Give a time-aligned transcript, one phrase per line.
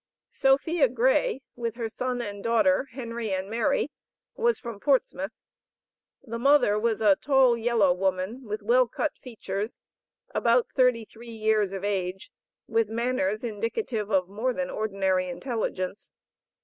[0.31, 3.91] Sophia Gray, with her son and daughter, Henry and Mary,
[4.35, 5.31] was from Portsmouth.
[6.23, 9.77] The mother was a tall, yellow woman, with well cut features,
[10.33, 12.31] about thirty three years of age,
[12.67, 16.15] with manners indicative of more than ordinary intelligence.